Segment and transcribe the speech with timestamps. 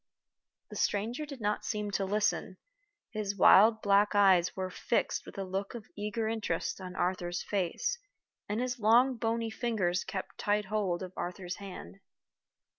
[0.71, 2.57] The stranger did not seem to listen.
[3.11, 7.99] His wild black eyes were fixed with a look of eager interest on Arthur's face,
[8.49, 11.99] and his long bony fingers kept tight hold of Arthur's hand.